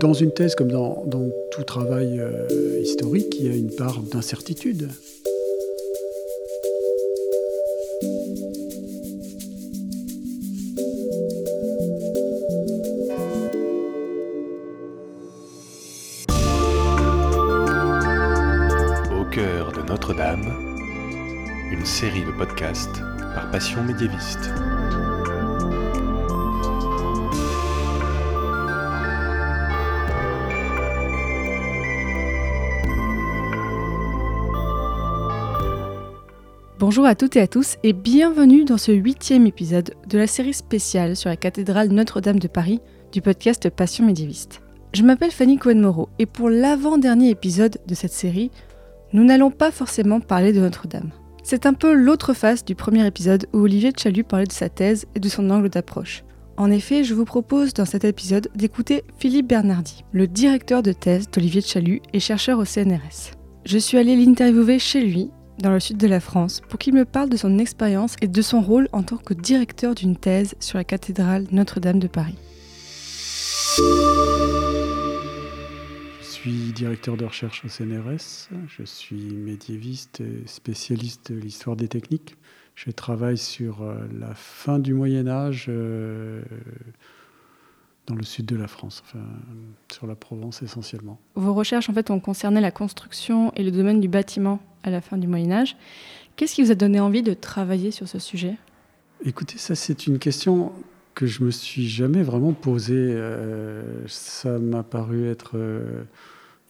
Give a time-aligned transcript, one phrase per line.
[0.00, 1.04] Dans une thèse, comme dans,
[1.52, 4.88] tout travail euh, historique, il y a une part d'incertitude.
[19.12, 20.42] Au cœur de Notre-Dame,
[21.70, 23.00] une série de podcasts
[23.32, 24.50] par Passion médiéviste.
[36.80, 40.52] Bonjour à toutes et à tous et bienvenue dans ce huitième épisode de la série
[40.52, 42.80] spéciale sur la cathédrale Notre-Dame de Paris
[43.12, 44.60] du podcast Passion médiéviste.
[44.92, 48.50] Je m'appelle Fanny Cohen-Moreau et pour l'avant-dernier épisode de cette série,
[49.12, 51.12] nous n'allons pas forcément parler de Notre-Dame.
[51.44, 55.06] C'est un peu l'autre face du premier épisode où Olivier Chalut parlait de sa thèse
[55.14, 56.24] et de son angle d'approche.
[56.56, 61.30] En effet, je vous propose dans cet épisode d'écouter Philippe Bernardi, le directeur de thèse
[61.30, 63.30] d'Olivier Chalut et chercheur au CNRS.
[63.64, 67.04] Je suis allée l'interviewer chez lui dans le sud de la France pour qu'il me
[67.04, 70.78] parle de son expérience et de son rôle en tant que directeur d'une thèse sur
[70.78, 72.36] la cathédrale Notre-Dame de Paris.
[76.20, 81.88] Je suis directeur de recherche au CNRS, je suis médiéviste et spécialiste de l'histoire des
[81.88, 82.36] techniques.
[82.74, 86.42] Je travaille sur euh, la fin du Moyen Âge euh,
[88.06, 89.24] dans le sud de la France, enfin,
[89.90, 91.18] sur la Provence essentiellement.
[91.34, 95.00] Vos recherches en fait ont concerné la construction et le domaine du bâtiment à la
[95.00, 95.76] fin du Moyen Âge.
[96.36, 98.56] Qu'est-ce qui vous a donné envie de travailler sur ce sujet?
[99.24, 100.72] Écoutez, ça c'est une question
[101.14, 102.94] que je me suis jamais vraiment posée.
[102.96, 106.02] Euh, ça m'a paru être, euh,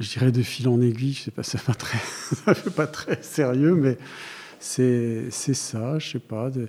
[0.00, 1.14] je dirais, de fil en aiguille.
[1.14, 1.98] Je sais pas, ça pas très,
[2.44, 3.96] ça fait pas très sérieux, mais
[4.60, 5.98] c'est ça.
[5.98, 6.50] Je sais pas.
[6.50, 6.68] De,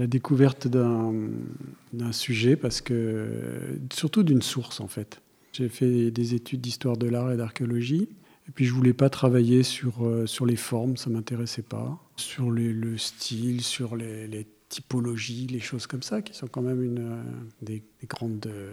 [0.00, 5.20] la découverte d'un sujet parce que surtout d'une source en fait.
[5.52, 8.08] J'ai fait des études d'histoire de l'art et d'archéologie
[8.48, 12.50] et puis je voulais pas travailler sur, euh, sur les formes, ça m'intéressait pas, sur
[12.50, 17.22] le style, sur les, typologies, les choses comme ça qui sont quand même une euh,
[17.60, 18.72] des, grandes euh,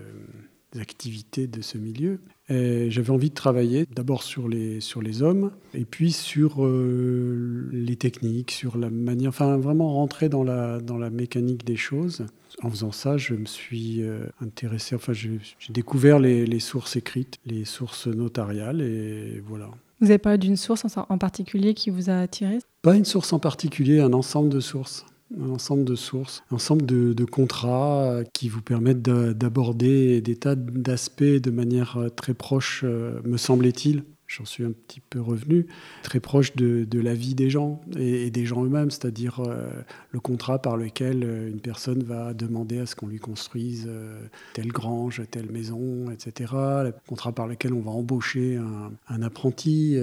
[0.79, 2.19] activités de ce milieu.
[2.49, 7.97] J'avais envie de travailler d'abord sur les, sur les hommes et puis sur euh, les
[7.97, 12.25] techniques, sur la manière, enfin vraiment rentrer dans la, dans la mécanique des choses.
[12.63, 15.39] En faisant ça, je me suis euh, intéressé, enfin j'ai
[15.69, 19.69] découvert les, les, sources écrites, les sources notariales et voilà.
[19.99, 22.59] Vous avez parlé d'une source en particulier qui vous a attiré?
[22.81, 25.05] Pas une source en particulier, un ensemble de sources
[25.35, 30.55] un ensemble de sources, un ensemble de, contrats euh, qui vous permettent d'aborder des tas
[30.55, 35.67] d'aspects de manière euh, très proche, euh, me semblait-il, j'en suis un petit peu revenu,
[36.03, 39.69] très proche de, la vie des gens et, des gens eux-mêmes, c'est-à-dire euh,
[40.11, 44.19] le contrat par lequel euh, une personne va demander à ce qu'on lui construise euh,
[44.53, 46.53] telle grange, telle maison, etc.
[46.53, 48.59] Le contrat par lequel on va embaucher
[49.09, 49.97] un, apprenti.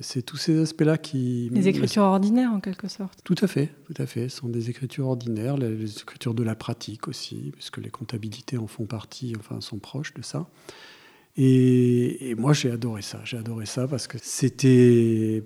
[0.00, 1.50] c'est tous ces aspects-là qui...
[1.52, 3.20] Les écritures ordinaires en quelque sorte.
[3.24, 4.28] Tout à fait, tout à fait.
[4.28, 8.66] Ce sont des écritures ordinaires, les écritures de la pratique aussi, puisque les comptabilités en
[8.66, 10.46] font partie, enfin sont proches de ça.
[11.36, 13.20] Et, moi, j'ai adoré ça.
[13.24, 15.42] J'ai adoré ça parce que c'était.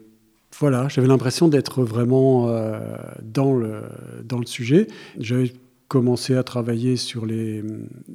[0.58, 3.82] Voilà, j'avais l'impression d'être vraiment euh, dans, le,
[4.24, 4.86] dans le sujet.
[5.18, 5.52] J'avais
[5.88, 7.62] commencé à travailler sur, les,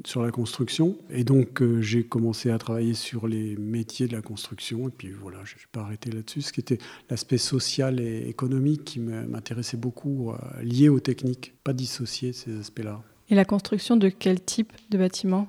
[0.06, 0.98] sur la construction.
[1.12, 4.88] Et donc, euh, j'ai commencé à travailler sur les métiers de la construction.
[4.88, 6.42] Et puis voilà, je n'ai pas arrêté là-dessus.
[6.42, 11.74] Ce qui était l'aspect social et économique qui m'intéressait beaucoup, euh, lié aux techniques, pas
[11.74, 13.02] dissocié de ces aspects-là.
[13.30, 15.48] Et la construction de quel type de bâtiment?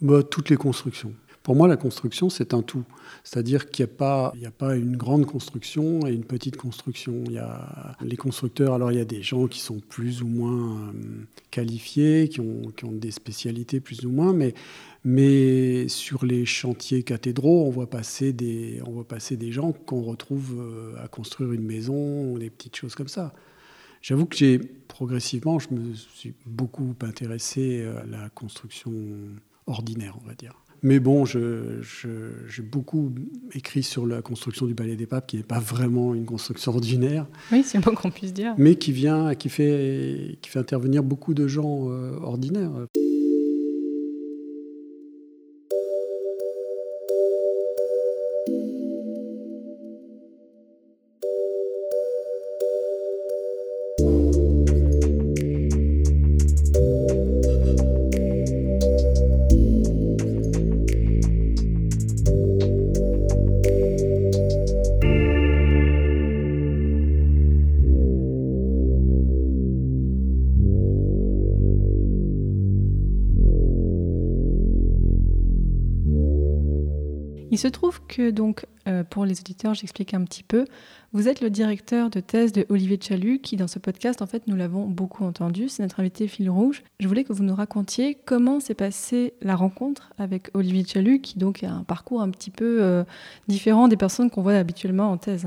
[0.00, 1.14] Bah, Toutes les constructions.
[1.42, 2.84] Pour moi, la construction, c'est un tout.
[3.24, 7.24] C'est-à-dire qu'il n'y a, pas, une grande construction et une petite construction.
[7.26, 10.26] Il y a les constructeurs, alors il y a des gens qui sont plus ou
[10.26, 10.92] moins euh,
[11.50, 14.52] qualifiés, qui ont, qui ont, des spécialités plus ou moins, mais,
[15.02, 20.02] mais sur les chantiers cathédraux, on voit passer des, on voit passer des gens qu'on
[20.02, 23.32] retrouve euh, à construire une maison, des petites choses comme ça.
[24.02, 28.92] J'avoue que j'ai progressivement, je me suis beaucoup intéressé à la construction
[29.70, 30.54] ordinaire, on va dire.
[30.82, 33.12] Mais bon, j'ai beaucoup
[33.52, 37.26] écrit sur la construction du Palais des Papes, qui n'est pas vraiment une construction ordinaire.
[37.52, 38.54] Oui, c'est bon qu'on puisse dire.
[38.56, 42.70] Mais qui vient, qui fait, qui fait intervenir beaucoup de gens euh, ordinaires.
[79.30, 80.66] Les auditeurs, j'explique un petit peu.
[81.12, 84.46] Vous êtes le directeur de thèse de Olivier Chalut, qui, dans ce podcast, en fait,
[84.46, 85.68] nous l'avons beaucoup entendu.
[85.68, 86.82] C'est notre invité fil rouge.
[87.00, 91.38] Je voulais que vous nous racontiez comment s'est passée la rencontre avec Olivier Chalut, qui,
[91.38, 93.04] donc, a un parcours un petit peu euh,
[93.48, 95.44] différent des personnes qu'on voit habituellement en thèse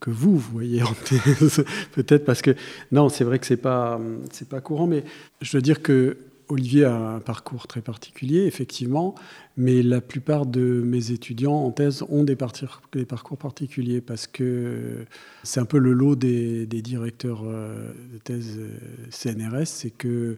[0.00, 2.54] que vous voyez en thèse, peut-être parce que
[2.92, 4.00] non, c'est vrai que c'est pas
[4.30, 5.02] c'est pas courant, mais
[5.40, 9.14] je dois dire que Olivier a un parcours très particulier, effectivement,
[9.56, 15.04] mais la plupart de mes étudiants en thèse ont des, parcours particuliers parce que
[15.42, 18.70] c'est un peu le lot des, des directeurs euh, de thèse euh,
[19.10, 20.36] CNRS, c'est que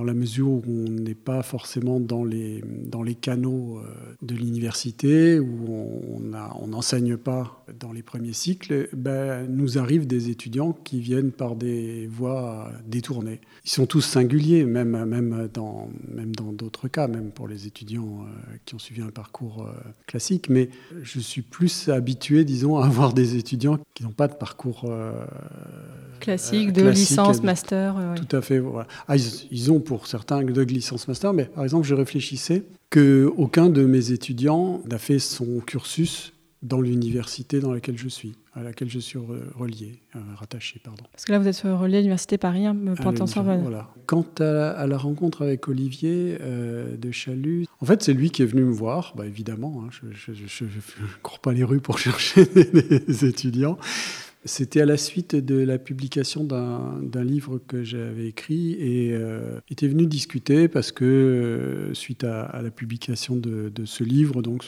[0.00, 4.34] dans la mesure où on n'est pas forcément dans les, dans les canaux euh, de
[4.34, 11.00] l'université, où on n'enseigne pas dans les premiers cycles, ben, nous arrivent des étudiants qui
[11.00, 13.42] viennent par des voies détournées.
[13.66, 18.22] Ils sont tous singuliers, même, même dans même dans d'autres cas, même pour les étudiants
[18.22, 19.72] euh, qui ont suivi un parcours euh,
[20.06, 20.48] classique.
[20.48, 20.70] Mais
[21.02, 24.90] je suis plus habitué, disons, à avoir des étudiants qui n'ont pas de parcours
[26.20, 27.96] classique, de licence, master.
[28.16, 28.60] Tout à fait.
[28.60, 28.88] Voilà.
[29.06, 33.70] Ah, ils, ils ont pour certains de licence master, mais par exemple, je réfléchissais qu'aucun
[33.70, 36.32] de mes étudiants n'a fait son cursus
[36.62, 41.02] dans l'université dans laquelle je suis, à laquelle je suis relié, euh, rattaché, pardon.
[41.10, 43.62] Parce que là, vous êtes relié à l'université Paris, hein, Panthéon-Sorbonne.
[43.62, 43.92] Voilà.
[44.06, 48.46] Quant à la, rencontre avec Olivier euh, de Chalut, en fait, c'est lui qui est
[48.46, 49.82] venu me voir, bah, évidemment.
[49.82, 50.70] Hein, je ne
[51.20, 53.76] cours pas les rues pour chercher des étudiants.
[54.46, 59.86] C'était à la suite de la publication d'un livre que j'avais écrit et euh, était
[59.86, 64.64] venu discuter parce que euh, suite à, la publication de, ce livre, donc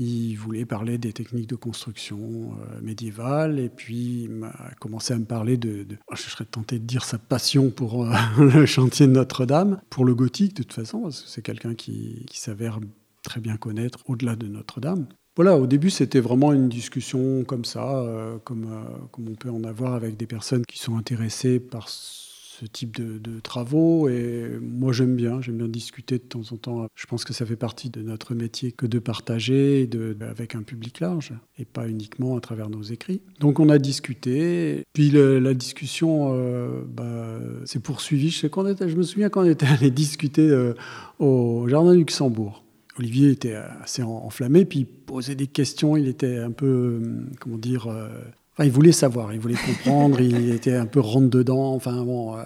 [0.00, 5.18] il voulait parler des techniques de construction euh, médiévale et puis il a commencé à
[5.18, 8.06] me parler de, je serais tenté de dire sa passion pour
[8.38, 12.26] le chantier de Notre-Dame, pour le gothique de toute façon, parce que c'est quelqu'un qui
[12.32, 12.80] s'avère
[13.22, 15.06] très bien connaître au-delà de Notre-Dame.
[15.36, 19.50] Voilà, au début, c'était vraiment une discussion comme ça, euh, comme, euh, comme on peut
[19.50, 24.08] en avoir avec des personnes qui sont intéressées par ce type de, travaux.
[24.08, 26.86] Et moi, j'aime bien, j'aime bien discuter de temps en temps.
[26.94, 30.62] Je pense que ça fait partie de notre métier que de partager de, avec un
[30.62, 33.20] public large et pas uniquement à travers nos écrits.
[33.40, 34.84] Donc, on a discuté.
[34.92, 38.30] Puis la discussion euh, bah, s'est poursuivie.
[38.30, 40.72] Je, sais était, je me souviens quand on était allé discuter
[41.18, 42.63] au Jardin Luxembourg.
[42.98, 47.58] Olivier était assez enflammé, puis il posait des questions, il était un peu, euh, comment
[47.58, 48.08] dire, euh,
[48.52, 52.42] enfin, il voulait savoir, il voulait comprendre, il était un peu rentre-dedans, enfin bon, euh,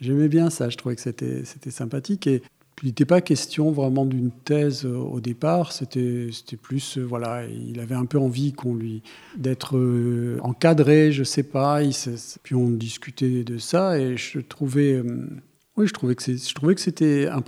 [0.00, 2.42] j'aimais bien ça, je trouvais que c'était, sympathique, et
[2.82, 6.28] il n'était pas question vraiment d'une thèse au départ, c'était,
[6.60, 9.02] plus, voilà, il avait un peu envie qu'on lui,
[9.36, 9.78] d'être
[10.42, 11.92] encadré, je sais pas, il,
[12.42, 15.02] puis on discutait de ça, et je trouvais
[15.78, 17.42] oui, je trouvais que, je trouvais que c'était un,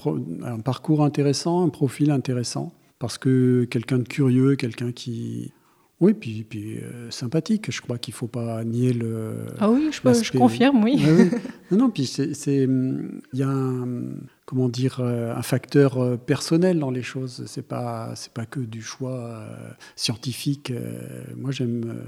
[0.45, 5.53] un, parcours intéressant, un profil intéressant, parce que quelqu'un de curieux, quelqu'un qui...
[5.99, 7.71] Oui, puis, puis euh, sympathique.
[7.71, 9.35] Je crois qu'il ne faut pas nier le...
[9.59, 11.05] Ah oui, je, je confirme, oui.
[11.71, 13.87] Non, non, puis il y a un,
[14.47, 17.45] comment dire, euh, un facteur euh, personnel dans les choses.
[17.47, 19.45] Ce n'est pas, pas que du choix
[19.97, 20.73] scientifique.
[21.37, 22.01] Moi, j'aime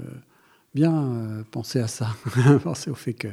[0.73, 2.07] bien euh, penser à ça,
[2.63, 3.27] penser au fait que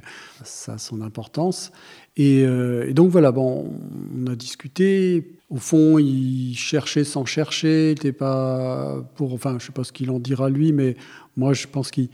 [0.45, 1.73] ça a son importance.
[2.17, 3.73] Et, euh, donc voilà, bon,
[4.17, 5.33] on a discuté.
[5.49, 7.95] Au fond, il cherchait sans chercher.
[8.03, 10.97] Il pas pour, enfin, je sais pas ce qu'il en dira lui, mais
[11.37, 12.09] moi, je pense qu'il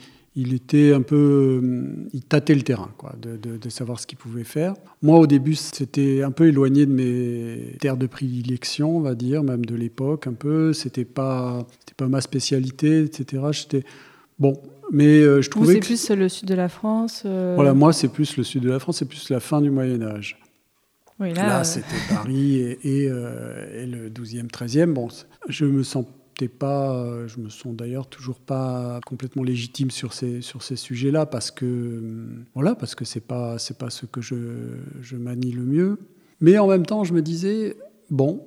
[0.55, 4.45] était un peu, euh, il tâtait le terrain, quoi, de, de savoir ce qu'il pouvait
[4.45, 4.75] faire.
[5.03, 9.43] Moi, au début, c'était un peu éloigné de mes terres de prédilection, on va dire,
[9.43, 10.73] même de l'époque, un peu.
[10.73, 13.43] C'était pas, pas ma spécialité, etc.
[13.51, 13.85] J'étais
[14.39, 14.61] Bon,
[14.93, 17.23] mais euh, je trouvais c'est plus le sud de la France.
[17.25, 19.71] Euh, voilà, moi c'est plus le sud de la France, c'est plus la fin du
[19.71, 20.39] Moyen Âge.
[21.19, 24.93] Oui, là, là euh, c'était Paris et, et, le 12e, 13e.
[24.93, 25.09] Bon,
[25.49, 30.63] je me sentais pas, je me sens d'ailleurs toujours pas complètement légitime sur ces sur
[30.63, 34.37] ces sujets-là parce que voilà, parce que c'est pas c'est pas ce que je,
[35.01, 35.99] je manie le mieux.
[36.41, 37.77] Mais en même temps, je me disais
[38.11, 38.45] bon,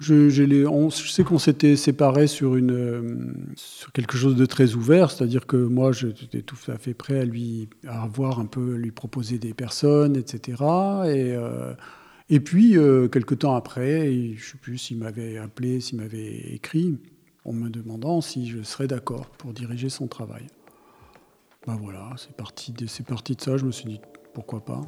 [0.00, 5.56] je, sais qu'on s'était séparés sur, une, sur quelque chose de très ouvert, c'est-à-dire que
[5.56, 9.54] moi, j'étais tout à fait prêt à lui à voir un peu, lui proposer des
[9.54, 10.62] personnes, etc.
[11.06, 11.74] Et, euh,
[12.28, 16.54] et puis, euh, quelques temps après, je ne sais plus s'il m'avait appelé, s'il m'avait
[16.54, 16.96] écrit,
[17.44, 20.46] en me demandant si je serais d'accord pour diriger son travail.
[21.66, 24.00] Ben voilà, c'est parti de ça, je me suis dit,
[24.32, 24.82] pourquoi pas.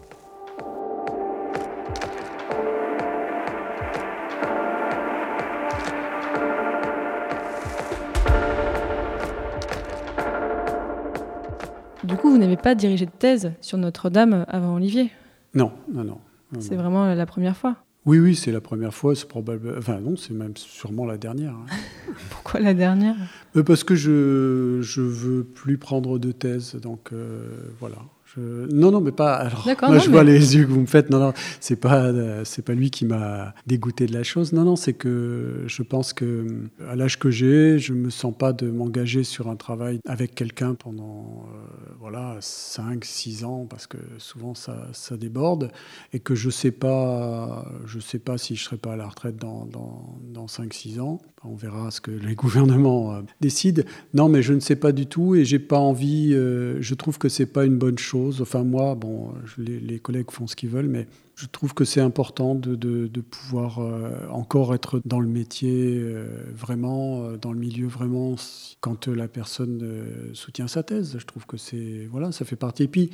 [12.51, 15.11] N'avez pas dirigé de thèse sur Notre-Dame avant Olivier
[15.55, 16.19] Non, non, non.
[16.59, 17.77] C'est vraiment la première fois
[18.07, 19.75] Oui, oui, c'est la première fois, c'est probable.
[19.79, 21.53] Enfin, non, c'est même sûrement la dernière.
[21.53, 21.67] hein.
[22.31, 23.15] Pourquoi la dernière?
[23.57, 27.47] Euh, Parce que je je veux plus prendre de thèse, donc euh,
[27.79, 27.97] voilà.
[28.37, 29.35] Je- Non, non, mais pas.
[29.35, 31.11] Alors, D'accord, moi, non, je vois les yeux que vous me faites.
[31.11, 34.53] Non, non, c'est pas, euh, c'est pas lui qui m'a dégoûté de la chose.
[34.53, 36.47] Non, non, c'est que je pense que
[36.89, 40.75] à l'âge que j'ai, je me sens pas de m'engager sur un travail avec quelqu'un
[40.75, 42.10] pendant, euh, voilà,
[42.41, 45.71] 5, 6 ans, parce que souvent ça, ça déborde,
[46.13, 47.67] et que je sais pas,
[48.01, 51.21] sais pas si je serai pas à la retraite dans, dans, dans 5, 6 ans.
[51.45, 53.83] On verra ce que les gouvernements euh, décident.
[54.15, 56.33] Non, mais je ne sais pas du tout et j'ai pas envie.
[56.35, 58.41] euh, je trouve que c'est pas une bonne chose.
[58.43, 61.07] Enfin, moi, bon, les, les collègues font ce qu'ils veulent, mais
[61.41, 67.25] je trouve que c'est important de, pouvoir euh, encore être dans le métier euh, vraiment,
[67.25, 68.37] euh, dans le milieu vraiment,
[68.81, 71.17] quand la personne soutient sa thèse.
[71.19, 72.83] Je trouve que c'est voilà, ça fait partie.
[72.83, 73.11] Et puis,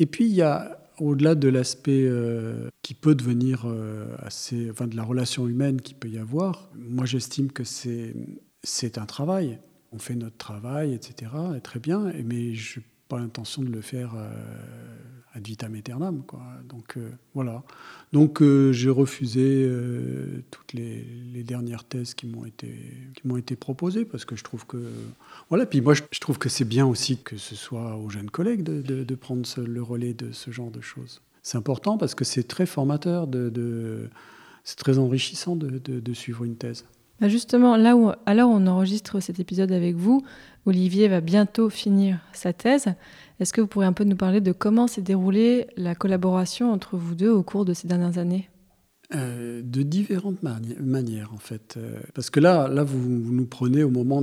[0.00, 2.08] et puis il y a au-delà de l'aspect
[2.82, 3.66] qui peut devenir
[4.18, 6.70] assez, enfin de la relation humaine qui peut y avoir.
[6.76, 9.58] Moi, j'estime que c'est un travail.
[9.92, 11.30] On fait notre travail, etc.
[11.56, 12.12] Et très bien.
[12.24, 14.14] Mais je n'ai pas l'intention de le faire
[15.34, 16.42] ad vitam aeternam, quoi.
[16.68, 17.62] Donc euh, voilà.
[18.12, 21.04] Donc euh, j'ai refusé euh, toutes les,
[21.42, 22.74] dernières thèses qui m'ont été
[23.36, 24.78] été proposées parce que je trouve que
[25.50, 25.66] voilà.
[25.66, 29.14] Puis moi, je, trouve que c'est bien aussi que ce soit aux jeunes collègues de,
[29.14, 31.20] prendre le relais de ce genre de choses.
[31.42, 34.08] C'est important parce que c'est très formateur, de,
[34.62, 36.86] c'est très enrichissant de, suivre une thèse.
[37.20, 40.24] Bah Justement, là où, où on enregistre cet épisode avec vous,
[40.64, 42.86] Olivier va bientôt finir sa thèse.
[43.40, 46.96] Est-ce que vous pourriez un peu nous parler de comment s'est déroulée la collaboration entre
[46.96, 48.48] vous deux au cours de ces dernières années?
[49.14, 51.74] Euh, de différentes mani- manières, en fait.
[51.76, 54.22] Euh, parce que là, là vous, nous prenez au moment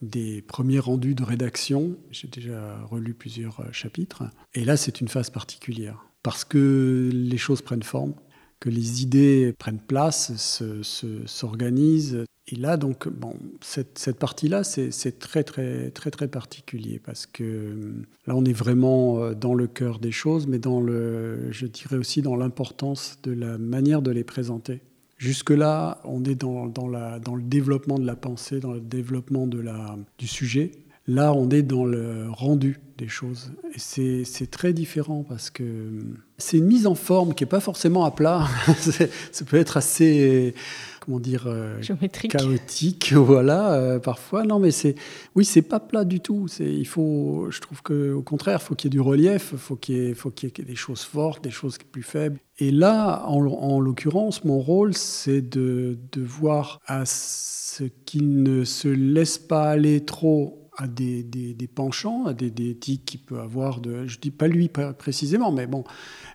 [0.00, 1.96] des premiers rendus de rédaction.
[2.10, 4.24] J'ai déjà relu plusieurs euh, chapitres.
[4.54, 6.06] Et là, c'est une phase particulière.
[6.22, 8.14] Parce que les choses prennent forme,
[8.62, 12.24] que les idées prennent place, se- se- s'organisent.
[12.46, 17.26] Et là, donc, bon, cette, cette partie-là, c'est c'est très, très, très, très particulier parce
[17.26, 17.92] que euh,
[18.26, 21.96] là, on est vraiment euh, dans le cœur des choses, mais dans le, je dirais
[21.96, 24.80] aussi dans l'importance de la manière de les présenter.
[25.18, 29.46] Jusque-là, on est dans, dans, la, dans le développement de la pensée, dans le développement
[29.46, 30.72] de la, du sujet.
[31.06, 33.50] Là, on est dans le rendu des choses.
[33.74, 36.02] Et c'est très différent parce que euh,
[36.38, 38.46] c'est une mise en forme qui n'est pas forcément à plat.
[39.32, 40.54] Ça peut être assez,
[41.00, 44.44] comment dire, euh, Géométrique chaotique, voilà, euh, parfois.
[44.44, 44.94] Non, mais c'est,
[45.34, 46.46] oui, c'est pas plat du tout.
[46.60, 49.96] Il faut, je trouve que, au contraire, faut qu'il y ait du relief, faut qu'il
[49.96, 52.38] y ait, faut qu'il y ait des choses fortes, des choses plus faibles.
[52.58, 58.62] Et là, en, en l'occurrence, mon rôle, c'est de, de voir à ce qu'il ne
[58.62, 63.40] se laisse pas aller trop à des, des, penchants, à des, des tics qu'il peut
[63.40, 65.84] avoir je dis pas lui pr- précisément, mais bon,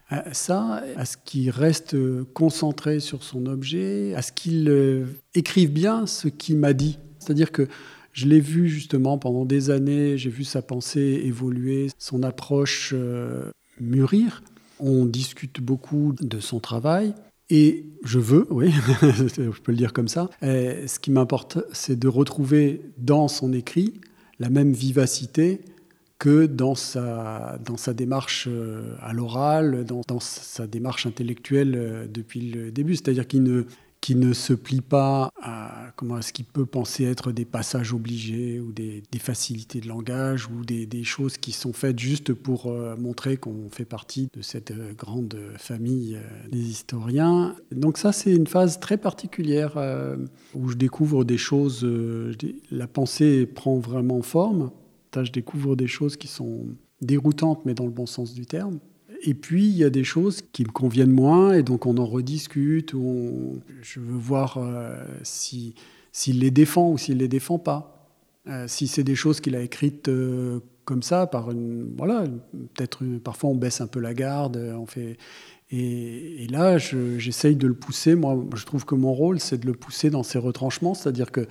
[0.09, 5.05] à ça, à ce qu'il reste euh, concentré sur son objet, à ce qu'il euh,
[5.33, 6.99] écrive bien ce qu'il m'a dit.
[7.19, 7.67] C'est-à-dire que
[8.13, 13.51] je l'ai vu justement pendant des années, j'ai vu sa pensée évoluer, son approche euh,
[13.79, 14.43] mûrir.
[14.79, 17.13] On discute beaucoup de son travail.
[17.49, 21.97] Et je veux, oui, je peux le dire comme ça, euh, ce qui m'importe, c'est
[21.97, 24.01] de retrouver dans son écrit
[24.39, 25.61] la même vivacité
[26.19, 27.59] que dans sa,
[27.95, 32.95] démarche euh, à l'oral, dans, dans sa démarche intellectuelle euh, depuis le début.
[32.95, 33.65] C'est-à-dire qu'il ne,
[34.01, 38.59] qui ne se plie pas à, comment, ce qui peut penser être des passages obligés
[38.59, 43.37] ou des, facilités de langage ou des, choses qui sont faites juste pour euh, montrer
[43.37, 47.55] qu'on fait partie de cette euh, grande famille euh, des historiens.
[47.71, 49.77] Donc ça, c'est une phase très particulière
[50.53, 51.87] où je découvre des choses,
[52.71, 54.71] la pensée prend vraiment forme.
[55.15, 56.67] Je découvre des choses qui sont
[57.01, 58.79] déroutantes, mais dans le bon sens du terme.
[59.21, 62.05] Et puis, il y a des choses qui me conviennent moins, et donc on en
[62.05, 62.93] rediscute.
[62.93, 63.59] Ou.
[63.81, 65.73] Je veux voir euh, s'il
[66.11, 68.09] si, les défend ou s'il ne les défend pas.
[68.47, 72.25] Euh, si c'est des choses qu'il a écrites euh, comme ça, par une, voilà,
[72.75, 75.17] peut-être parfois on baisse un peu la garde, on fait.
[75.69, 78.15] Et, là, j'essaye je, de le pousser.
[78.15, 81.45] Moi, je trouve que mon rôle, c'est de le pousser dans ses retranchements, c'est-à-dire que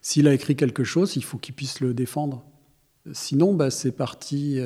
[0.00, 2.44] s'il a écrit quelque chose, il faut qu'il puisse le défendre.
[3.12, 4.58] Sinon, bah, c'est parti.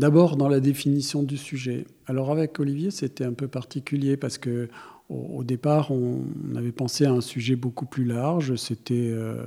[0.00, 1.84] D'abord dans la définition du sujet.
[2.06, 4.70] Alors avec Olivier, c'était un peu particulier parce que
[5.10, 6.22] au, départ, on,
[6.56, 8.54] avait pensé à un sujet beaucoup plus large.
[8.56, 9.44] C'était, euh,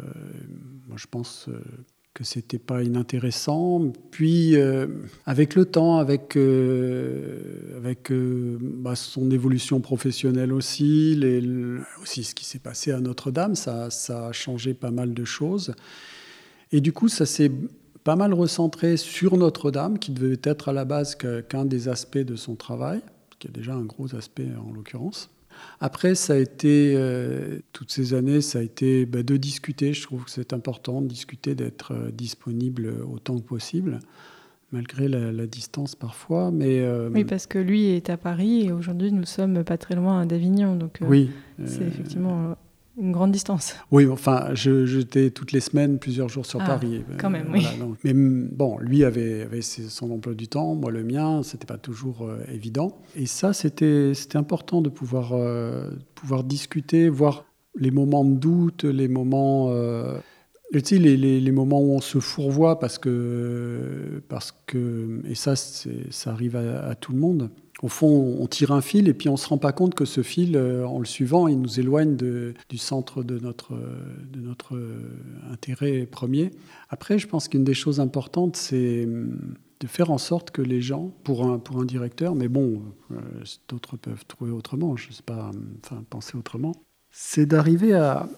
[0.88, 1.60] moi, je pense euh,
[2.14, 3.92] que c'était pas inintéressant.
[4.12, 4.86] Puis euh,
[5.26, 11.20] avec le temps, avec euh, avec bah, son évolution professionnelle aussi,
[12.00, 15.74] aussi ce qui s'est passé à Notre-Dame, ça, ça a changé pas mal de choses.
[16.72, 17.52] Et du coup, ça s'est
[18.04, 22.36] pas mal recentré sur Notre-Dame, qui devait être à la base qu'un des aspects de
[22.36, 23.02] son travail,
[23.40, 25.30] qui est déjà un gros aspect en l'occurrence.
[25.80, 29.94] Après, ça a été, euh, toutes ces années, ça a été bah, de discuter.
[29.94, 34.00] Je trouve que c'est important de discuter, d'être euh, disponible autant que possible,
[34.72, 36.52] malgré la, distance parfois.
[36.52, 39.96] Mais, euh, oui, parce que lui est à Paris et aujourd'hui, nous sommes pas très
[39.96, 40.76] loin d'Avignon.
[40.76, 41.30] Donc, oui.
[41.66, 42.56] c'est effectivement
[42.98, 43.76] une grande distance.
[43.92, 47.04] Oui, enfin, j'étais toutes les semaines, plusieurs jours sur ah, Paris.
[47.18, 47.66] Quand même, oui.
[48.04, 52.24] mais bon, lui avait, avait, son emploi du temps, moi le mien, c'était pas toujours
[52.24, 53.02] euh, évident.
[53.16, 57.46] Et ça, c'était important de pouvoir, euh, pouvoir discuter, voir
[57.76, 59.70] les moments de doute, les moments.
[59.72, 60.18] Euh,
[60.72, 66.32] les, les, les, moments où on se fourvoie parce que, parce que et ça, ça
[66.32, 67.52] arrive à tout le monde,
[67.84, 70.06] au fond, on tire un fil et puis on ne se rend pas compte que
[70.06, 74.76] ce fil, euh, en le suivant, il nous éloigne du centre de notre, de notre
[74.76, 75.02] euh,
[75.52, 76.52] intérêt premier.
[76.90, 80.82] Après, je pense qu'une des choses importantes, c'est hum, de faire en sorte que les
[80.82, 83.16] gens, pour un, pour un directeur, mais bon, euh,
[83.68, 86.72] d'autres peuvent trouver autrement, je ne sais pas, hum, penser autrement,
[87.12, 88.30] c'est d'arriver à,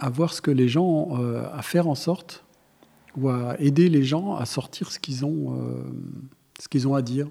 [0.00, 1.14] à, voir ce que les gens,
[1.52, 2.44] à faire en sorte,
[3.16, 5.56] ou à aider les gens à sortir ce qu'ils ont,
[6.60, 7.28] ce qu'ils ont à dire.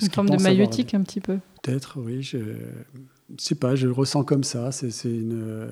[0.00, 1.38] Une forme de maïotique un petit peu.
[1.62, 2.22] Peut-être, oui.
[2.22, 4.70] Je ne sais pas, je le ressens comme ça.
[4.72, 5.68] C'est, une...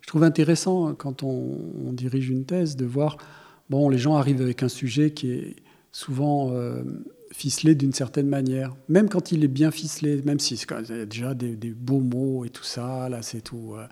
[0.00, 3.16] Je trouve intéressant quand on, dirige une thèse de voir,
[3.68, 5.56] bon, les gens arrivent avec un sujet qui est
[5.92, 6.82] souvent euh,
[7.32, 8.74] ficelé d'une certaine manière.
[8.88, 12.00] Même quand il est bien ficelé, même si il y a déjà des, des, beaux
[12.00, 13.74] mots et tout ça, là, c'est tout.
[13.76, 13.86] Euh.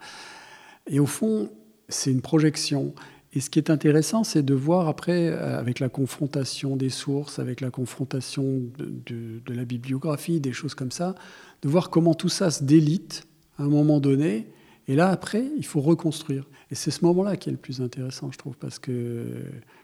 [0.88, 1.50] Et au fond,
[1.88, 2.94] c'est une projection.
[3.34, 7.38] Et ce qui est intéressant, c'est de voir après, euh, avec la confrontation des sources,
[7.38, 11.14] avec la confrontation de, la bibliographie, des choses comme ça,
[11.62, 13.26] de voir comment tout ça se délite
[13.58, 14.46] à un moment donné.
[14.86, 16.46] Et là, après, il faut reconstruire.
[16.70, 19.26] Et c'est ce moment-là qui est le plus intéressant, je trouve, parce que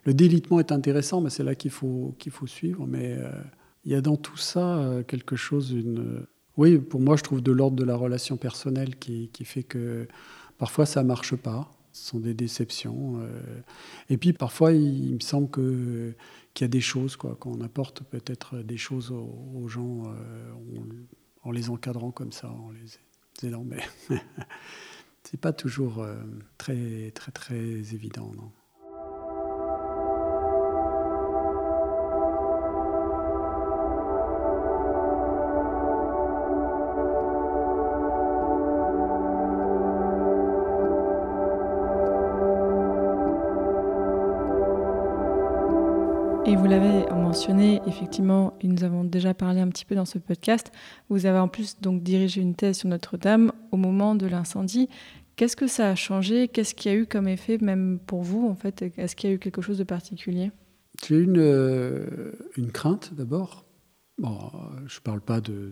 [0.04, 2.86] le délitement est intéressant, mais c'est là qu'il faut, qu'il faut suivre.
[2.86, 3.30] Mais euh,
[3.84, 6.24] il y a dans tout ça euh, quelque chose, une...
[6.56, 10.08] oui, pour moi, je trouve de l'ordre de la relation personnelle qui, qui fait que
[10.56, 11.70] parfois ça ne marche pas.
[11.94, 13.20] Ce sont des déceptions.
[13.20, 13.60] Euh.
[14.10, 16.12] Et puis parfois, il, me semble que,
[16.52, 20.52] qu'il y a des choses, quoi, qu'on apporte peut-être des choses aux, gens euh,
[21.44, 23.64] en, les encadrant comme ça, en les aidant.
[23.64, 23.80] Mais
[25.22, 26.16] c'est pas toujours euh,
[26.58, 28.32] très, très, très évident.
[28.36, 28.50] Non.
[46.64, 50.72] Vous l'avez mentionné, effectivement, et nous avons déjà parlé un petit peu dans ce podcast,
[51.10, 54.88] vous avez en plus donc dirigé une thèse sur Notre-Dame au moment de l'incendie.
[55.36, 56.48] Qu'est-ce que ça a changé?
[56.48, 58.80] Qu'est-ce qu'il y a eu comme effet, même pour vous, en fait?
[58.96, 60.52] Est-ce qu'il y a eu quelque chose de particulier?
[61.06, 63.66] J'ai eu une, euh, une crainte d'abord.
[64.16, 64.38] Bon,
[64.86, 65.70] je ne parle pas de,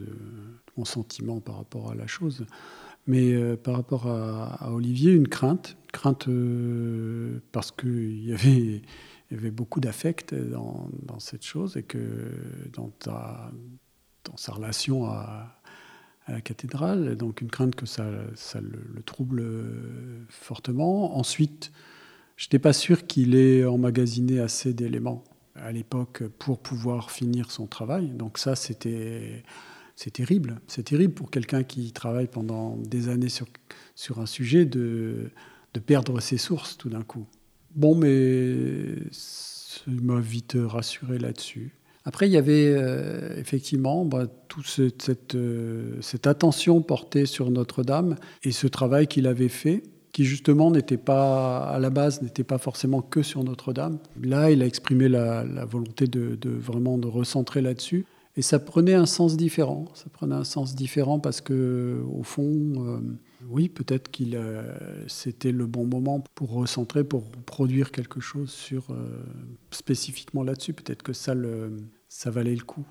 [0.77, 2.45] mon sentiment par rapport à la chose,
[3.07, 5.79] mais euh, par rapport à, Olivier, une crainte.
[5.85, 8.83] Une crainte euh, parce qu'il y avait
[9.33, 11.99] il y avait beaucoup d'affect dans, cette chose et que
[12.75, 12.93] dans,
[14.37, 15.59] sa relation à,
[16.29, 18.05] la cathédrale, donc une crainte que ça,
[18.61, 19.43] le, trouble
[20.29, 21.17] fortement.
[21.17, 21.73] Ensuite,
[22.37, 25.25] je n'étais pas sûr qu'il ait emmagasiné assez d'éléments
[25.57, 28.11] à l'époque pour pouvoir finir son travail.
[28.11, 29.45] Donc ça, c'était
[29.97, 30.61] c'est terrible.
[30.67, 33.49] C'est terrible pour quelqu'un qui travaille pendant des années sur,
[34.19, 35.31] un sujet de
[35.87, 37.27] perdre ses sources tout d'un coup.
[37.75, 41.73] Bon, mais ça m'a vite rassuré là-dessus.
[42.05, 48.17] Après, il y avait euh, effectivement bah, toute cette, euh, cette, attention portée sur Notre-Dame
[48.43, 52.59] et ce travail qu'il avait fait, qui justement n'était pas, à la base, n'était pas
[52.59, 53.99] forcément que sur Notre-Dame.
[54.21, 58.05] Là, il a exprimé la, volonté de, vraiment de recentrer là-dessus.
[58.37, 59.85] Et ça prenait un sens différent.
[59.95, 62.99] Ça prenait un sens différent parce que, au fond, euh,
[63.49, 64.41] oui, peut-être qu'il
[65.09, 69.23] c'était le bon moment pour recentrer, pour produire quelque chose sur euh,
[69.71, 70.73] spécifiquement là-dessus.
[70.73, 71.77] Peut-être que ça, le,
[72.09, 72.85] ça valait le coup.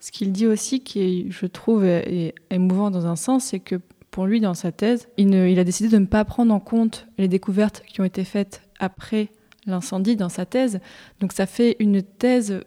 [0.00, 3.80] Ce qu'il dit aussi, qui je trouve est émouvant dans un sens, c'est que
[4.12, 7.28] pour lui, dans sa thèse, il, a décidé de ne pas prendre en compte les
[7.28, 9.30] découvertes qui ont été faites après
[9.66, 10.80] l'incendie dans sa thèse.
[11.20, 12.60] Donc ça fait une thèse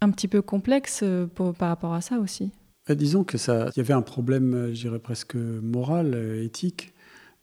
[0.00, 2.50] un petit peu complexe euh, par rapport à ça aussi.
[2.88, 6.42] Bah, disons que ça, il y avait un problème, euh, je dirais presque moral, euh,
[6.42, 6.94] éthique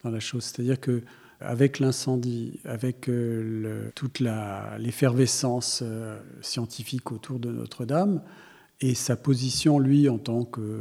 [0.02, 0.42] dans la chose.
[0.42, 1.02] C'est-à-dire que
[1.38, 5.84] avec l'incendie, avec euh, toute l'effervescence
[6.40, 8.22] scientifique autour de Notre-Dame,
[8.80, 10.80] et sa position, lui, en tant que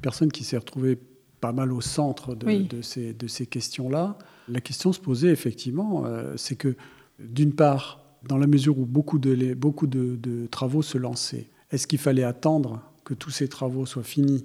[0.00, 0.98] personne qui s'est retrouvée
[1.40, 4.16] pas mal au centre de, ces, de ces questions-là,
[4.48, 6.04] la question se posait effectivement,
[6.36, 6.76] c'est que
[7.18, 11.98] d'une part, dans la mesure où beaucoup de, beaucoup de travaux se lançaient, est-ce qu'il
[11.98, 14.44] fallait attendre que tous ces travaux soient finis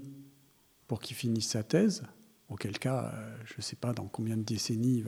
[0.87, 2.01] pour qu'il finisse sa thèse,
[2.49, 5.03] auquel cas, euh, je ne sais pas dans combien de décennies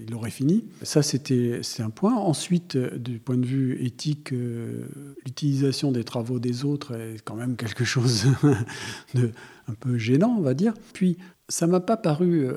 [0.00, 0.64] il, aurait fini.
[0.82, 2.16] Ça, c'était un point.
[2.16, 4.88] Ensuite, euh, du point de vue éthique, euh,
[5.24, 8.26] l'utilisation des travaux des autres est quand même quelque chose
[9.14, 9.30] de
[9.68, 10.74] un peu gênant, on va dire.
[10.92, 11.16] Puis,
[11.48, 12.48] ça m'a pas paru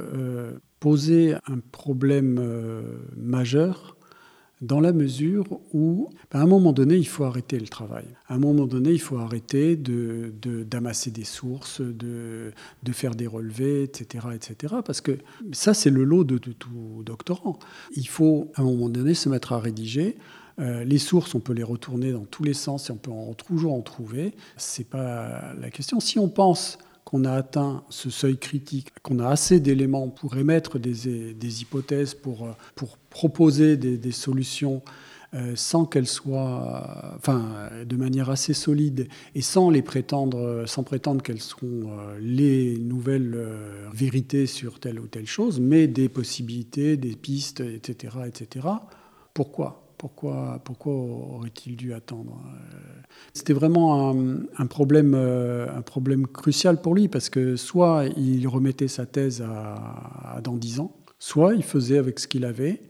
[0.79, 2.39] poser un problème
[3.15, 3.97] majeur
[4.61, 8.05] dans la mesure où, ben, à un moment donné, il faut arrêter le travail.
[8.27, 13.27] À un moment donné, il faut arrêter d'amasser de, des sources, de, de, faire des
[13.27, 14.75] relevés, etc., etc.
[14.85, 15.17] Parce que
[15.51, 17.59] ça, c'est le lot de, tout doctorant.
[17.95, 20.17] Il faut, à un moment donné, se mettre à rédiger.
[20.59, 23.11] Euh, les sources, on peut les retourner dans tous les sens et on peut
[23.45, 24.33] toujours en trouver.
[24.55, 25.99] C'est pas la question.
[25.99, 30.79] Si on pense qu'on a atteint ce seuil critique, qu'on a assez d'éléments pour émettre
[30.79, 34.81] des, hypothèses, pour, pour proposer des, des solutions
[35.35, 41.23] euh, sans qu'elles soient, enfin, de manière assez solide et sans les prétendre, sans prétendre
[41.23, 46.97] qu'elles seront euh, les nouvelles euh, vérités sur telle ou telle chose, mais des possibilités,
[46.97, 48.67] des pistes, etc., etc.
[49.33, 49.82] Pourquoi?
[50.03, 52.41] Pourquoi, aurait-il dû attendre
[53.33, 54.13] C'était vraiment
[54.57, 60.39] un, problème, un problème crucial pour lui, parce que soit il remettait sa thèse à,
[60.43, 62.81] dans dix ans, soit il faisait avec ce qu'il avait,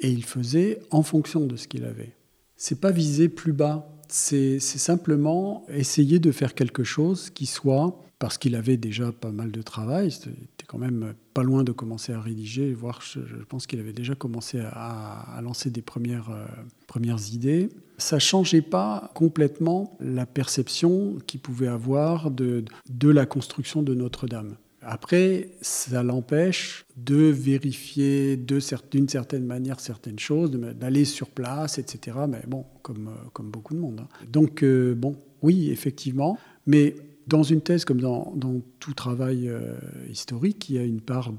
[0.00, 2.14] et il faisait en fonction de ce qu'il avait.
[2.56, 8.38] C'est pas viser plus bas, c'est simplement essayer de faire quelque chose qui soit, parce
[8.38, 10.30] qu'il avait déjà pas mal de travail, c'était
[10.68, 14.60] quand même pas loin de commencer à rédiger, voire je, pense qu'il avait déjà commencé
[14.60, 16.46] à, lancer des premières, euh,
[16.86, 17.70] premières idées.
[17.98, 22.64] Ça changeait pas complètement la perception qu'il pouvait avoir de
[23.02, 24.54] la construction de Notre-Dame.
[24.86, 32.18] Après, ça l'empêche de vérifier d'une certaine manière certaines choses, d'aller sur place, etc.
[32.28, 34.00] Mais bon, comme, euh, comme beaucoup de monde.
[34.00, 34.08] Hein.
[34.30, 36.38] Donc, euh, bon, oui, effectivement.
[36.66, 38.34] Mais dans une thèse, comme dans,
[38.78, 39.74] tout travail euh,
[40.10, 41.32] historique, il y a une part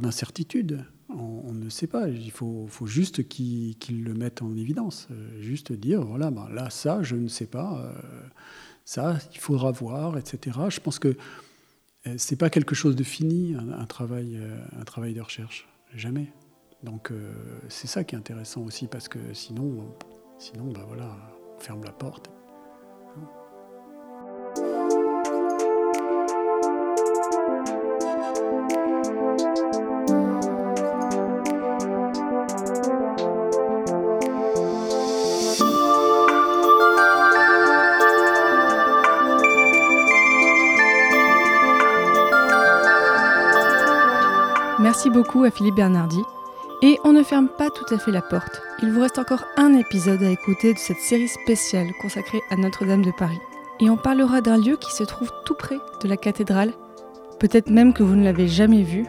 [0.00, 0.84] d'incertitude.
[1.08, 2.08] On, ne sait pas.
[2.08, 5.08] Il faut, faut juste qu'ils le mettent en évidence.
[5.40, 7.94] juste dire, voilà, ben là, ça, je ne sais pas.
[8.84, 10.58] ça, il faudra voir, etc.
[10.70, 11.16] Je pense que
[12.16, 15.66] c'est pas quelque chose de fini, un, travail, euh, un travail de recherche.
[15.94, 16.32] Jamais.
[16.82, 17.32] Donc euh,
[17.68, 19.94] c'est ça qui est intéressant aussi, parce que sinon,
[20.38, 21.16] sinon bah voilà,
[21.56, 22.30] on ferme la porte.
[45.04, 46.22] Merci beaucoup à Philippe Bernardi.
[46.80, 48.62] Et on ne ferme pas tout à fait la porte.
[48.82, 53.04] Il vous reste encore un épisode à écouter de cette série spéciale consacrée à Notre-Dame
[53.04, 53.38] de Paris.
[53.80, 56.72] Et on parlera d'un lieu qui se trouve tout près de la cathédrale.
[57.38, 59.04] Peut-être même que vous ne l'avez jamais vu,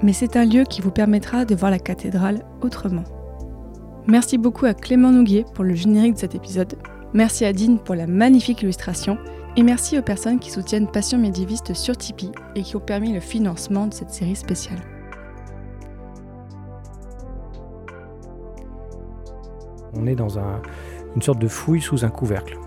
[0.00, 3.04] mais c'est un lieu qui vous permettra de voir la cathédrale autrement.
[4.06, 6.78] Merci beaucoup à Clément Nouguier pour le générique de cet épisode.
[7.14, 9.18] Merci à Dean pour la magnifique illustration.
[9.56, 13.20] Et merci aux personnes qui soutiennent Passion médiéviste sur Tipeee et qui ont permis le
[13.20, 14.78] financement de cette série spéciale.
[19.98, 22.58] On est dans une sorte de fouille sous un couvercle.